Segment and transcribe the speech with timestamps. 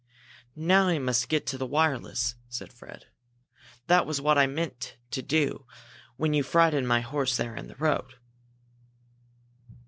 [0.55, 3.05] "Now I must get to the wireless," said Fred.
[3.85, 5.67] "That was what I meant to do
[6.17, 8.15] when you frightened my horse there in the road."